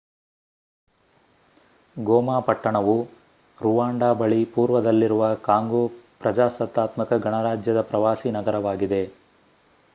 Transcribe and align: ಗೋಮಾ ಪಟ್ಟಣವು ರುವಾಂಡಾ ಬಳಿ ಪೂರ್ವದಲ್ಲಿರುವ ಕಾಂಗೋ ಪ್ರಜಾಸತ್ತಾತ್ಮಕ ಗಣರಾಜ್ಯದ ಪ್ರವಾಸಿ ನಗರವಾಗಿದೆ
ಗೋಮಾ 1.97 2.37
ಪಟ್ಟಣವು 2.39 2.95
ರುವಾಂಡಾ 3.57 4.09
ಬಳಿ 4.13 4.45
ಪೂರ್ವದಲ್ಲಿರುವ 4.45 5.35
ಕಾಂಗೋ 5.41 5.83
ಪ್ರಜಾಸತ್ತಾತ್ಮಕ 6.19 7.13
ಗಣರಾಜ್ಯದ 7.23 7.81
ಪ್ರವಾಸಿ 7.81 8.31
ನಗರವಾಗಿದೆ 8.31 9.03